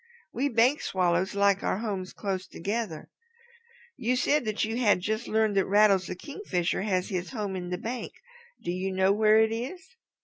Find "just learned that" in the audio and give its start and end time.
4.99-5.67